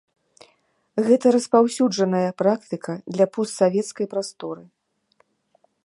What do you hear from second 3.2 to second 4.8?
постсавецкай прасторы.